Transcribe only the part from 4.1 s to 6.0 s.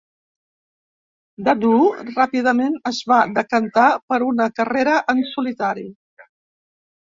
per una carrera en solitari.